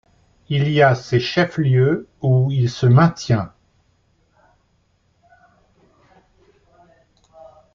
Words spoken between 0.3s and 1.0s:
Il a